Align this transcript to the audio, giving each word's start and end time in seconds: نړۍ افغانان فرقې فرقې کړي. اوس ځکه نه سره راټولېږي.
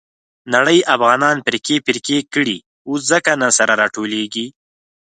نړۍ 0.53 0.79
افغانان 0.95 1.35
فرقې 1.45 1.77
فرقې 1.85 2.19
کړي. 2.33 2.57
اوس 2.87 3.01
ځکه 3.11 3.31
نه 3.41 3.49
سره 3.57 3.73
راټولېږي. 3.81 4.47